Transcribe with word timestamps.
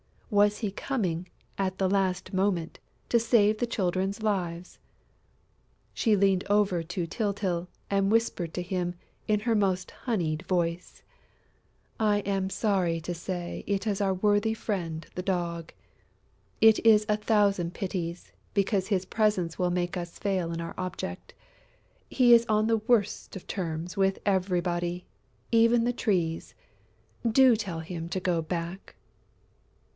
Was 0.31 0.59
he 0.59 0.71
coming, 0.71 1.27
at 1.59 1.77
the 1.77 1.89
last 1.89 2.33
moment, 2.33 2.79
to 3.09 3.19
save 3.19 3.57
the 3.59 3.67
Children's 3.67 4.23
lives? 4.23 4.79
She 5.93 6.15
leaned 6.15 6.45
over 6.49 6.81
to 6.81 7.05
Tyltyl 7.05 7.67
and 7.89 8.11
whispered 8.11 8.53
to 8.55 8.63
him, 8.63 8.95
in 9.27 9.41
her 9.41 9.53
most 9.53 9.91
honeyed 9.91 10.43
voice: 10.47 11.03
"I 11.99 12.19
am 12.19 12.49
sorry 12.49 12.99
to 13.01 13.13
say 13.13 13.63
it 13.67 13.85
is 13.85 14.01
our 14.01 14.13
worthy 14.13 14.55
friend 14.55 15.05
the 15.13 15.21
Dog. 15.21 15.73
It 16.61 16.83
is 16.83 17.05
a 17.07 17.17
thousand 17.17 17.75
pities, 17.75 18.31
because 18.55 18.87
his 18.87 19.05
presence 19.05 19.59
will 19.59 19.69
make 19.69 19.97
us 19.97 20.17
fail 20.17 20.51
in 20.51 20.61
our 20.61 20.73
object. 20.79 21.33
He 22.09 22.33
is 22.33 22.45
on 22.47 22.65
the 22.65 22.77
worst 22.77 23.35
of 23.35 23.45
terms 23.45 23.97
with 23.97 24.17
everybody, 24.25 25.05
even 25.51 25.83
the 25.83 25.93
Trees. 25.93 26.55
Do 27.29 27.55
tell 27.55 27.81
him 27.81 28.09
to 28.09 28.19
go 28.19 28.41
back!" 28.41 28.95